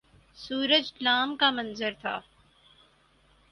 سورج 0.37 0.85
ل 1.01 1.07
کا 1.39 1.49
منظر 1.51 1.91
تھا 2.01 2.19